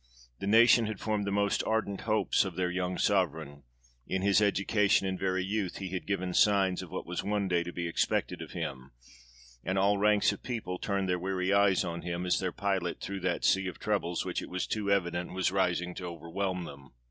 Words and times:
The 0.39 0.47
nation 0.47 0.87
had 0.87 0.99
formed 0.99 1.27
the 1.27 1.31
most 1.31 1.63
ardent 1.63 2.01
hopes 2.09 2.43
of 2.43 2.55
their 2.55 2.71
young 2.71 2.97
Sovereign; 2.97 3.61
in 4.07 4.23
his 4.23 4.41
education 4.41 5.05
and 5.05 5.19
very 5.19 5.43
youth 5.43 5.77
he 5.77 5.89
had 5.89 6.07
given 6.07 6.33
signs 6.33 6.81
of 6.81 6.89
what 6.89 7.05
was 7.05 7.23
one 7.23 7.47
day 7.47 7.61
to 7.61 7.71
be 7.71 7.87
expected 7.87 8.41
of 8.41 8.53
him; 8.53 8.93
and 9.63 9.77
all 9.77 9.99
ranks 9.99 10.31
of 10.31 10.41
people 10.41 10.79
turned 10.79 11.07
their 11.07 11.19
weary 11.19 11.53
eyes 11.53 11.83
on 11.83 12.01
him, 12.01 12.25
as 12.25 12.39
their 12.39 12.51
pilot 12.51 12.99
through 12.99 13.19
that 13.19 13.45
sea 13.45 13.67
of 13.67 13.77
troubles 13.77 14.25
which 14.25 14.41
it 14.41 14.49
was 14.49 14.65
too 14.65 14.89
evident 14.91 15.33
was 15.33 15.51
rising 15.51 15.93
to 15.93 16.05
over 16.05 16.27
whelm 16.31 16.63
them. 16.63 16.93